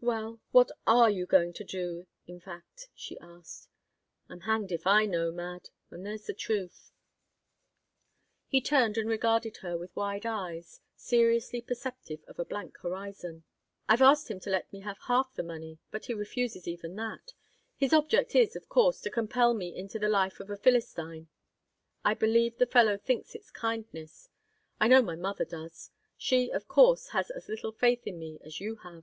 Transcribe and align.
"Well, 0.00 0.26
and 0.28 0.38
what 0.52 0.70
are 0.86 1.10
you 1.10 1.26
going 1.26 1.52
to 1.54 1.64
do, 1.64 2.06
in 2.24 2.38
fact?" 2.38 2.88
she 2.94 3.18
asked. 3.18 3.68
"I'm 4.28 4.42
hanged 4.42 4.70
if 4.70 4.86
I 4.86 5.06
know, 5.06 5.32
Mad; 5.32 5.70
and 5.90 6.06
there's 6.06 6.26
the 6.26 6.34
truth." 6.34 6.92
He 8.46 8.60
turned 8.60 8.96
and 8.96 9.08
regarded 9.08 9.56
her 9.56 9.76
with 9.76 9.94
wide 9.96 10.24
eyes, 10.24 10.80
seriously 10.94 11.60
perceptive 11.60 12.22
of 12.28 12.38
a 12.38 12.44
blank 12.44 12.78
horizon. 12.78 13.42
"I've 13.88 14.00
asked 14.00 14.30
him 14.30 14.38
to 14.40 14.50
let 14.50 14.72
me 14.72 14.82
have 14.82 14.98
half 15.08 15.34
the 15.34 15.42
money, 15.42 15.80
but 15.90 16.04
he 16.06 16.14
refuses 16.14 16.68
even 16.68 16.94
that. 16.94 17.32
His 17.76 17.92
object 17.92 18.36
is, 18.36 18.54
of 18.54 18.68
course, 18.68 19.00
to 19.00 19.10
compel 19.10 19.52
me 19.52 19.74
into 19.74 19.98
the 19.98 20.08
life 20.08 20.38
of 20.38 20.48
a 20.48 20.56
Philistine. 20.56 21.26
I 22.04 22.14
believe 22.14 22.58
the 22.58 22.66
fellow 22.66 22.98
thinks 22.98 23.34
it's 23.34 23.50
kindness; 23.50 24.28
I 24.78 24.86
know 24.86 25.02
my 25.02 25.16
mother 25.16 25.44
does. 25.44 25.90
She, 26.16 26.50
of 26.50 26.68
course, 26.68 27.08
has 27.08 27.30
as 27.30 27.48
little 27.48 27.72
faith 27.72 28.06
in 28.06 28.20
me 28.20 28.38
as 28.44 28.60
you 28.60 28.76
have." 28.84 29.02